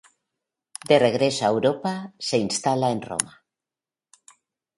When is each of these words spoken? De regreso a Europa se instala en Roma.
De 0.89 0.97
regreso 1.07 1.41
a 1.45 1.51
Europa 1.55 1.93
se 2.27 2.37
instala 2.47 2.87
en 2.95 2.99
Roma. 3.09 3.33